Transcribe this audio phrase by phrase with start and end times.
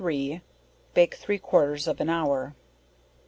[0.01, 0.41] 3
[0.95, 2.55] bake three quarters of an hour.